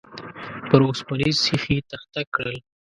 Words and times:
پر 0.67 0.79
اوسپنيز 0.87 1.35
سيخ 1.45 1.63
يې 1.73 1.77
تخته 1.91 2.21
کړل. 2.33 2.57